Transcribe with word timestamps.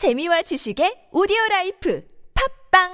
재미와 0.00 0.40
지식의 0.40 1.12
오디오 1.12 1.36
라이프 1.50 2.00
팝빵 2.72 2.88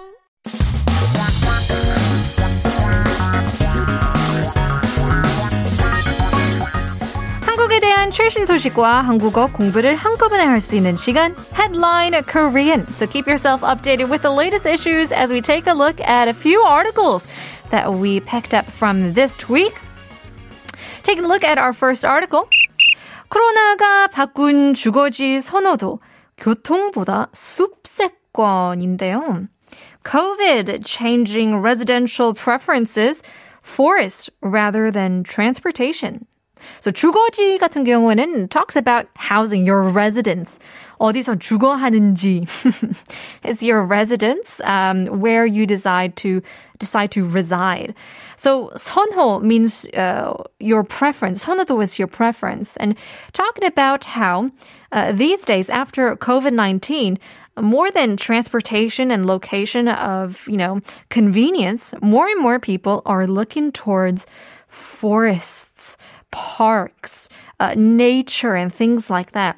한국에 7.42 7.78
대한 7.78 8.10
최신 8.10 8.44
소식과 8.44 9.02
한국어 9.02 9.46
공부를 9.46 9.94
한꺼번에 9.94 10.42
할 10.42 10.60
수 10.60 10.74
있는 10.74 10.96
시간 10.96 11.36
Headline 11.54 12.24
Korean. 12.24 12.84
So 12.88 13.06
keep 13.06 13.28
yourself 13.28 13.62
updated 13.62 14.10
with 14.10 14.22
the 14.22 14.34
latest 14.34 14.66
issues 14.66 15.12
as 15.12 15.30
we 15.30 15.40
take 15.40 15.68
a 15.68 15.74
look 15.74 16.00
at 16.00 16.26
a 16.26 16.34
few 16.34 16.60
articles 16.62 17.22
that 17.70 17.94
we 17.94 18.18
picked 18.18 18.52
up 18.52 18.66
from 18.66 19.14
this 19.14 19.48
week. 19.48 19.78
Taking 21.04 21.24
a 21.24 21.28
look 21.28 21.44
at 21.44 21.56
our 21.56 21.72
first 21.72 22.04
article. 22.04 22.50
코로나가 23.28 24.08
바꾼 24.08 24.74
주거지 24.74 25.40
선호도 25.40 26.00
교통보다 26.38 27.28
숲세권인데요. 27.32 29.48
COVID 30.04 30.84
changing 30.84 31.60
residential 31.60 32.34
preferences, 32.34 33.22
forest 33.62 34.30
rather 34.40 34.90
than 34.90 35.24
transportation. 35.24 36.26
So 36.79 36.91
주거지 36.91 37.57
같은 37.59 37.83
경우에는 37.83 38.49
talks 38.49 38.75
about 38.75 39.07
housing 39.15 39.67
your 39.67 39.81
residence. 39.81 40.59
어디서 40.99 41.39
주거하는지. 41.39 42.47
is 43.43 43.63
your 43.63 43.83
residence 43.83 44.61
um, 44.63 45.07
where 45.07 45.45
you 45.45 45.65
decide 45.65 46.15
to 46.17 46.41
decide 46.77 47.11
to 47.11 47.25
reside. 47.25 47.95
So 48.37 48.71
선호 48.75 49.41
means 49.41 49.85
uh, 49.93 50.33
your 50.59 50.83
preference. 50.83 51.45
선호도 51.45 51.81
is 51.81 51.97
your 51.97 52.07
preference. 52.07 52.77
And 52.77 52.95
talking 53.33 53.65
about 53.65 54.05
how 54.05 54.51
uh, 54.91 55.11
these 55.11 55.43
days 55.43 55.69
after 55.69 56.15
COVID-19, 56.15 57.17
more 57.59 57.91
than 57.91 58.17
transportation 58.17 59.11
and 59.11 59.25
location 59.25 59.87
of, 59.87 60.47
you 60.47 60.57
know, 60.57 60.81
convenience, 61.09 61.93
more 62.01 62.27
and 62.27 62.41
more 62.41 62.59
people 62.59 63.01
are 63.05 63.27
looking 63.27 63.71
towards 63.71 64.25
forests, 64.67 65.97
Parks, 66.30 67.28
uh, 67.60 67.74
nature 67.76 68.54
and 68.54 68.72
things 68.74 69.10
like 69.10 69.32
that. 69.32 69.56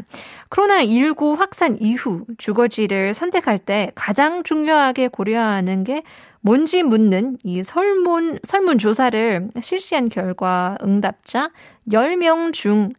코로나 0.50 0.84
19 0.84 1.34
확산 1.36 1.76
이후 1.80 2.24
주거지를 2.38 3.14
선택할 3.14 3.58
때 3.58 3.92
가장 3.94 4.42
중요하게 4.42 5.08
고려하는 5.08 5.84
게 5.84 6.02
뭔지 6.40 6.82
묻는 6.82 7.36
이 7.44 7.62
설문, 7.62 8.38
설문 8.42 8.78
조사를 8.78 9.48
실시한 9.60 10.08
결과 10.08 10.76
응답자 10.82 11.50
10명 11.90 12.52
중 12.52 12.90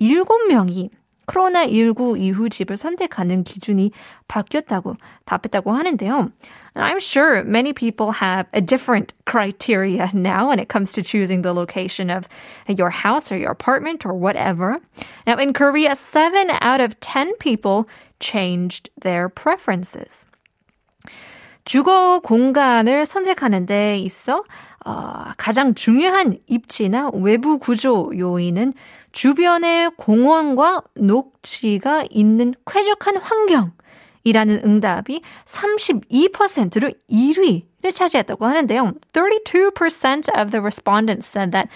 7명이 0.00 0.90
코로나19 1.26 2.20
이후 2.20 2.48
집을 2.48 2.76
선택하는 2.76 3.44
기준이 3.44 3.90
바뀌었다고 4.28 4.96
답했다고 5.24 5.72
하는데요. 5.72 6.30
And 6.74 6.84
I'm 6.84 7.00
sure 7.00 7.42
many 7.42 7.72
people 7.72 8.12
have 8.12 8.46
a 8.52 8.60
different 8.60 9.14
criteria 9.24 10.10
now 10.14 10.48
when 10.48 10.58
it 10.58 10.68
comes 10.68 10.92
to 10.92 11.02
choosing 11.02 11.42
the 11.42 11.52
location 11.52 12.10
of 12.10 12.28
your 12.68 12.90
house 12.90 13.32
or 13.32 13.38
your 13.38 13.50
apartment 13.50 14.04
or 14.04 14.14
whatever. 14.14 14.78
Now 15.26 15.38
in 15.38 15.52
Korea, 15.52 15.96
7 15.96 16.50
out 16.60 16.80
of 16.80 16.98
10 17.00 17.34
people 17.38 17.88
changed 18.20 18.90
their 19.00 19.28
preferences. 19.28 20.26
주거 21.64 22.20
공간을 22.22 23.06
선택하는 23.06 23.66
데 23.66 23.98
있어 23.98 24.44
어, 24.86 25.32
가장 25.36 25.74
중요한 25.74 26.38
입지나 26.46 27.10
외부 27.12 27.58
구조 27.58 28.08
요인은 28.16 28.72
주변에 29.10 29.90
공원과 29.96 30.82
녹지가 30.94 32.04
있는 32.08 32.54
쾌적한 32.64 33.16
환경 33.16 33.72
이라는 34.22 34.60
응답이 34.64 35.22
32%로 35.44 36.92
1위를 37.10 37.92
차지했다고 37.92 38.46
하는데요. 38.46 38.92
32% 39.12 40.38
of 40.38 40.52
the 40.52 40.60
respondents 40.60 41.28
said 41.28 41.50
that 41.50 41.68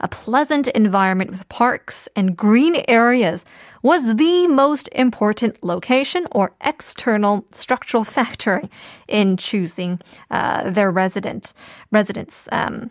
a 0.00 0.08
pleasant 0.08 0.68
environment 0.68 1.30
with 1.30 1.48
parks 1.48 2.08
and 2.14 2.36
green 2.36 2.82
areas 2.88 3.44
was 3.82 4.16
the 4.16 4.46
most 4.48 4.88
important 4.92 5.62
location 5.62 6.26
or 6.32 6.52
external 6.60 7.44
structural 7.52 8.04
factor 8.04 8.62
in 9.08 9.36
choosing 9.36 10.00
uh, 10.30 10.70
their 10.70 10.90
resident 10.90 11.52
residence. 11.92 12.48
Um, 12.52 12.90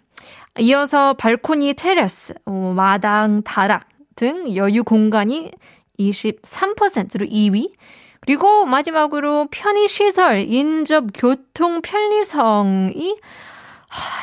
이어서 0.58 1.16
발코니, 1.16 1.74
테라스, 1.74 2.34
마당, 2.46 3.44
다락 3.44 3.84
등 4.16 4.56
여유 4.56 4.84
공간이 4.84 5.52
23%로 6.00 7.26
2위. 7.28 7.74
그리고 8.22 8.66
마지막으로 8.66 9.48
편의시설, 9.52 10.40
인접, 10.50 11.08
교통, 11.14 11.82
편리성이 11.82 13.18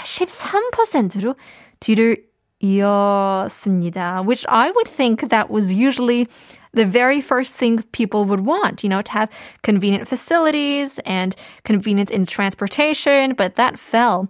13%로 0.05 1.37
뒤를 1.81 2.25
이었습니다. 2.63 4.25
Which 4.25 4.47
I 4.49 4.71
would 4.71 4.89
think 4.89 5.29
that 5.29 5.51
was 5.51 5.75
usually 5.75 6.29
the 6.73 6.87
very 6.87 7.21
first 7.21 7.57
thing 7.57 7.83
people 7.93 8.25
would 8.25 8.47
want, 8.47 8.83
you 8.83 8.89
know, 8.89 9.03
to 9.03 9.13
have 9.13 9.29
convenient 9.63 10.09
facilities 10.09 10.99
and 11.05 11.35
convenience 11.65 12.11
in 12.11 12.25
transportation, 12.25 13.35
but 13.35 13.57
that 13.57 13.79
fell 13.79 14.29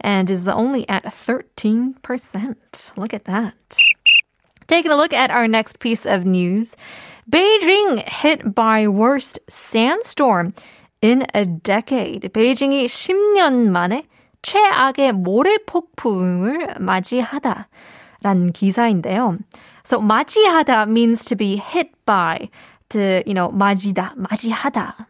and 0.00 0.30
is 0.30 0.48
only 0.48 0.88
at 0.88 1.04
13%. 1.04 2.96
Look 2.96 3.14
at 3.14 3.24
that. 3.24 3.54
Taking 4.66 4.90
a 4.90 4.96
look 4.96 5.12
at 5.12 5.30
our 5.30 5.46
next 5.46 5.80
piece 5.80 6.06
of 6.06 6.24
news. 6.24 6.76
Beijing 7.30 8.08
hit 8.08 8.54
by 8.54 8.88
worst 8.88 9.38
sandstorm 9.48 10.54
in 11.02 11.26
a 11.34 11.44
decade. 11.44 12.32
베이징이 12.32 12.86
10년 12.86 13.68
만에 13.68 14.04
최악의 14.42 15.12
모래 15.12 15.56
폭풍을 15.66 16.74
맞이하다라는 16.80 18.52
기사인데요. 18.52 19.38
So 19.84 20.00
맞이하다 20.00 20.82
means 20.88 21.24
to 21.24 21.36
be 21.36 21.56
hit 21.56 21.90
by, 22.04 22.50
to 22.90 23.22
you 23.26 23.34
know 23.34 23.50
맞이다, 23.50 24.14
맞이하다. 24.16 25.06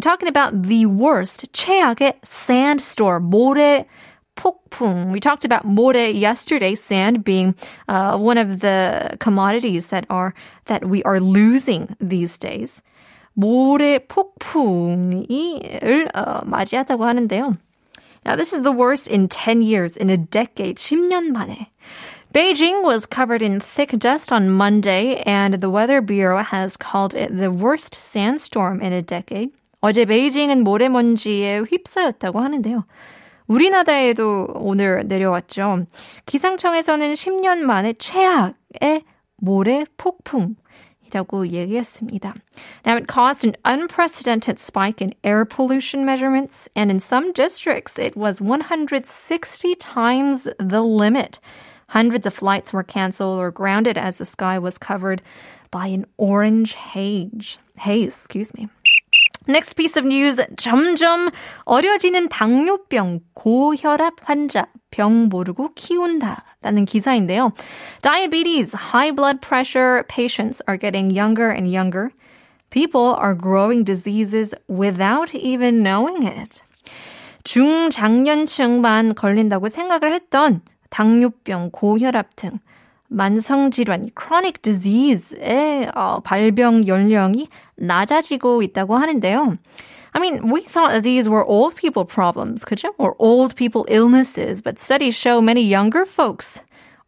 Talking 0.00 0.28
about 0.28 0.66
the 0.66 0.86
worst 0.86 1.52
최악의 1.52 2.20
sandstorm 2.24 3.30
모래 3.30 3.86
폭풍. 4.34 5.12
We 5.12 5.20
talked 5.20 5.44
about 5.44 5.64
모래 5.64 6.10
yesterday, 6.12 6.74
sand 6.74 7.22
being 7.22 7.54
uh, 7.88 8.16
one 8.18 8.38
of 8.38 8.60
the 8.60 9.16
commodities 9.20 9.88
that 9.88 10.04
are 10.10 10.34
that 10.66 10.84
we 10.84 11.02
are 11.04 11.20
losing 11.20 11.94
these 12.00 12.38
days. 12.38 12.82
모래 13.34 13.98
폭풍을 13.98 15.26
어, 16.14 16.40
맞이하다고 16.44 17.04
하는데요. 17.04 17.56
Now, 18.24 18.36
this 18.36 18.52
is 18.52 18.62
the 18.62 18.72
worst 18.72 19.08
in 19.08 19.28
10 19.28 19.62
years, 19.62 19.96
in 19.96 20.10
a 20.10 20.16
decade, 20.16 20.76
10년 20.76 21.32
만에. 21.32 21.68
Beijing 22.32 22.82
was 22.82 23.06
covered 23.06 23.42
in 23.42 23.60
thick 23.60 23.96
dust 23.98 24.32
on 24.32 24.50
Monday, 24.50 25.22
and 25.24 25.60
the 25.60 25.70
Weather 25.70 26.00
Bureau 26.00 26.42
has 26.42 26.76
called 26.76 27.14
it 27.14 27.30
the 27.30 27.50
worst 27.50 27.94
sandstorm 27.94 28.80
in 28.80 28.92
a 28.92 29.02
decade. 29.02 29.50
어제 29.80 30.04
베이징은 30.04 30.64
모래먼지에 30.64 31.60
휩싸였다고 31.68 32.40
하는데요. 32.40 32.86
우리나라에도 33.46 34.48
오늘 34.54 35.04
내려왔죠. 35.06 35.86
기상청에서는 36.26 37.12
10년 37.12 37.58
만에 37.58 37.92
최악의 37.92 39.04
모래 39.36 39.84
폭풍. 39.96 40.56
이라고 41.08 41.46
얘기했습니다. 41.48 42.32
Now 42.84 42.96
it 42.96 43.06
caused 43.06 43.44
an 43.44 43.56
unprecedented 43.64 44.58
spike 44.58 45.00
in 45.00 45.14
air 45.22 45.44
pollution 45.44 46.04
measurements 46.04 46.68
and 46.74 46.90
in 46.90 46.98
some 46.98 47.32
districts 47.32 47.98
it 47.98 48.16
was 48.16 48.40
160 48.40 49.74
times 49.76 50.48
the 50.58 50.82
limit. 50.82 51.38
Hundreds 51.88 52.26
of 52.26 52.34
flights 52.34 52.72
were 52.72 52.82
canceled 52.82 53.38
or 53.38 53.50
grounded 53.50 53.96
as 53.96 54.18
the 54.18 54.24
sky 54.24 54.58
was 54.58 54.78
covered 54.78 55.22
by 55.70 55.86
an 55.86 56.06
orange 56.16 56.74
haze. 56.74 57.58
Haze, 57.76 58.14
excuse 58.14 58.54
me. 58.54 58.68
Next 59.46 59.74
piece 59.74 59.96
of 59.96 60.06
news. 60.06 60.40
점점 60.56 61.30
어려지는 61.66 62.28
당뇨병 62.30 63.20
고혈압 63.34 64.14
환자 64.24 64.66
병 64.90 65.28
모르고 65.28 65.74
키운다. 65.74 66.44
라는 66.61 66.85
기사인데요. 66.85 67.53
Diabetes, 68.01 68.75
high 68.75 69.15
blood 69.15 69.39
pressure 69.41 70.03
patients 70.07 70.61
are 70.67 70.77
getting 70.77 71.09
younger 71.09 71.49
and 71.49 71.73
younger. 71.73 72.11
People 72.69 73.15
are 73.15 73.33
growing 73.33 73.83
diseases 73.83 74.53
without 74.67 75.33
even 75.33 75.81
knowing 75.83 76.27
it. 76.27 76.61
중장년층만 77.45 79.15
걸린다고 79.15 79.69
생각을 79.69 80.13
했던 80.13 80.61
당뇨병, 80.89 81.71
고혈압 81.71 82.35
등 82.35 82.59
만성질환, 83.07 84.09
chronic 84.19 84.61
disease의 84.61 85.89
어, 85.95 86.19
발병 86.19 86.87
연령이 86.87 87.47
낮아지고 87.75 88.61
있다고 88.63 88.97
하는데요. 88.97 89.57
I 90.14 90.20
mean, 90.20 90.48
we 90.48 90.60
thought 90.62 90.92
that 90.92 91.02
these 91.02 91.28
were 91.28 91.44
old 91.44 91.74
people 91.74 92.04
problems, 92.04 92.64
그죠? 92.64 92.90
Or 92.98 93.16
old 93.18 93.56
people 93.56 93.84
illnesses, 93.88 94.62
but 94.62 94.78
studies 94.78 95.14
show 95.14 95.40
many 95.40 95.62
younger 95.62 96.04
folks 96.04 96.62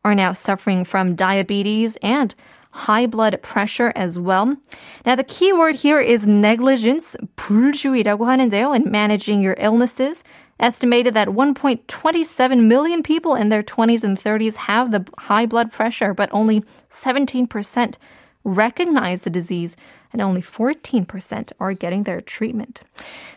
are 0.05 0.15
now 0.15 0.33
suffering 0.33 0.85
from 0.85 1.15
diabetes 1.15 1.97
and 2.03 2.35
high 2.71 3.07
blood 3.07 3.41
pressure 3.43 3.93
as 3.97 4.19
well. 4.19 4.57
Now, 5.05 5.15
the 5.15 5.25
key 5.25 5.53
word 5.53 5.77
here 5.77 6.01
is 6.01 6.27
negligence, 6.27 7.17
불주의라고 7.37 8.27
하는데요, 8.27 8.77
in 8.77 8.91
managing 8.91 9.41
your 9.41 9.57
illnesses. 9.59 10.23
Estimated 10.61 11.15
that 11.15 11.29
1.27 11.29 12.67
million 12.67 13.03
people 13.03 13.35
in 13.35 13.49
their 13.49 13.63
20s 13.63 14.05
and 14.05 14.19
30s 14.19 14.57
have 14.57 14.91
the 14.91 15.05
high 15.19 15.47
blood 15.47 15.71
pressure, 15.73 16.15
but 16.15 16.29
only 16.33 16.65
17% 16.91 17.97
recognize 18.44 19.22
the 19.22 19.30
disease, 19.30 19.76
and 20.14 20.22
only 20.22 20.42
14% 20.42 21.52
are 21.60 21.74
getting 21.74 22.04
their 22.04 22.22
treatment. 22.22 22.82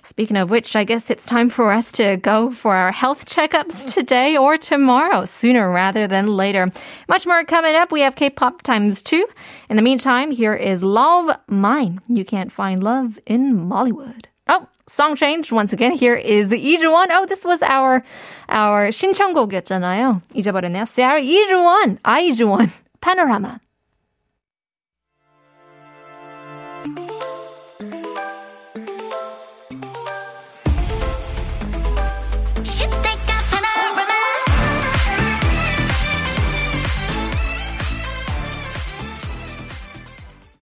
Speaking 0.03 0.37
of 0.37 0.51
which, 0.51 0.77
I 0.77 0.85
guess 0.85 1.11
it's 1.11 1.25
time 1.25 1.49
for 1.49 1.73
us 1.73 1.93
to 1.93 2.17
go 2.17 2.51
for 2.51 2.75
our 2.75 2.93
health 2.93 3.27
checkups 3.27 3.93
today 3.93 4.37
or 4.37 4.57
tomorrow, 4.57 5.25
sooner 5.25 5.71
rather 5.71 6.07
than 6.07 6.37
later. 6.37 6.73
Much 7.09 7.27
more 7.27 7.45
coming 7.45 7.75
up. 7.75 7.93
We 7.93 8.01
have 8.03 8.17
K 8.17 8.31
pop 8.31 8.63
times 8.63 9.03
two. 9.03 9.27
In 9.69 9.77
the 9.77 9.83
meantime, 9.83 10.31
here 10.31 10.55
is 10.55 10.83
Love 10.83 11.37
Mine. 11.49 12.01
You 12.09 12.25
can't 12.25 12.53
find 12.53 12.83
love 12.83 13.19
in 13.27 13.57
Mollywood. 13.57 14.27
Oh, 14.47 14.69
song 14.87 15.17
change 15.17 15.51
once 15.51 15.73
again. 15.73 15.93
Here 15.93 16.15
is 16.15 16.51
the 16.51 16.59
one. 16.89 17.11
Oh, 17.11 17.25
this 17.25 17.45
was 17.45 17.63
our 17.63 18.05
our 18.49 18.89
신청곡이었잖아요. 18.89 20.21
잊어버렸네요. 20.35 20.87
Sarah 20.87 21.21
이주원, 21.23 21.99
아이즈원, 22.03 22.71
Panorama. 23.01 23.61